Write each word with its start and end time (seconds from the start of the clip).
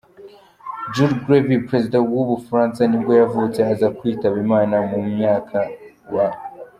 Jules 0.93 1.17
Grevy, 1.25 1.57
perezida 1.69 1.97
wa 2.01 2.07
w’ubufaransa 2.17 2.81
nibwo 2.85 3.11
yavutse 3.21 3.59
aza 3.71 3.87
kwitaba 3.97 4.35
Imana 4.45 4.75
mu 4.89 4.97
mwaka 5.11 5.59
w’. 6.11 6.15